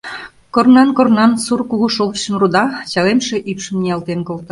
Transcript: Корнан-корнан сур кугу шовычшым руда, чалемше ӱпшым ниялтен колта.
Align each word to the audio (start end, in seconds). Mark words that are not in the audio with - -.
Корнан-корнан 0.53 1.31
сур 1.45 1.59
кугу 1.69 1.87
шовычшым 1.95 2.35
руда, 2.41 2.63
чалемше 2.91 3.35
ӱпшым 3.51 3.75
ниялтен 3.81 4.19
колта. 4.27 4.49